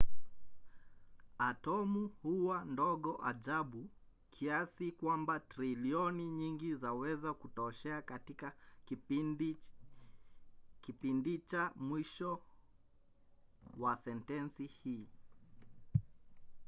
[1.49, 3.89] atomu huwa ndogo ajabu
[4.31, 8.51] kiasi kwamba trilioni nyingi zaweza kutoshea katika
[10.81, 12.41] kipindicha mwisho
[13.77, 15.07] wa sentensi hii